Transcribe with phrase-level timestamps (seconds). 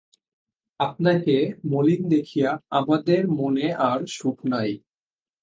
[0.79, 1.35] আপনাকে
[1.65, 4.71] মলিন দেখিয়া আমাদের মনে আর সুখ নাই।